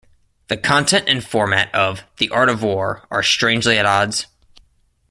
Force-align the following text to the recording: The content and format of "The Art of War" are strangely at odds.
The 0.47 0.57
content 0.57 1.07
and 1.07 1.23
format 1.23 1.69
of 1.75 2.01
"The 2.17 2.31
Art 2.31 2.49
of 2.49 2.63
War" 2.63 3.05
are 3.11 3.21
strangely 3.21 3.77
at 3.77 3.85
odds. 3.85 4.25